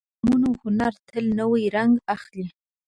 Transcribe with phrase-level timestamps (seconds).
[0.03, 2.45] د فلمونو هنر تل نوی رنګ اخلي.